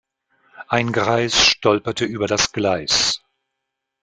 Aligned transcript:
Ein 0.67 0.93
Greis 0.93 1.45
stolperte 1.45 2.05
über 2.05 2.25
das 2.25 2.51
Gleis. 2.53 3.21